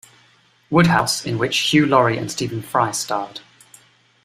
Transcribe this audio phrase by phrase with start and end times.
[0.71, 3.41] Wodehouse, in which Hugh Laurie and Stephen Fry starred.